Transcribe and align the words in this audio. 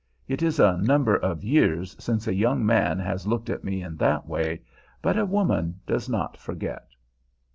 It 0.27 0.41
is 0.41 0.59
a 0.59 0.77
number 0.79 1.15
of 1.15 1.43
years 1.43 1.95
since 2.03 2.25
a 2.27 2.33
young 2.33 2.65
man 2.65 2.97
has 2.97 3.27
looked 3.27 3.51
at 3.51 3.63
me 3.63 3.83
in 3.83 3.97
that 3.97 4.27
way, 4.27 4.63
but 4.99 5.15
a 5.15 5.27
woman 5.27 5.79
does 5.85 6.09
not 6.09 6.37
forget. 6.37 6.87